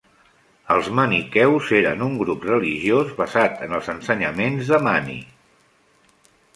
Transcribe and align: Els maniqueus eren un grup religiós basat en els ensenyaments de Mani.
Els 0.75 0.87
maniqueus 0.99 1.67
eren 1.81 2.01
un 2.07 2.17
grup 2.23 2.49
religiós 2.53 3.13
basat 3.23 3.63
en 3.69 3.79
els 3.81 3.93
ensenyaments 3.97 4.75
de 4.75 4.85
Mani. 4.91 5.23